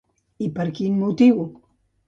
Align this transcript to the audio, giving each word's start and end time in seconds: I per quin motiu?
I 0.45 0.47
per 0.55 0.65
quin 0.79 0.97
motiu? 1.03 1.47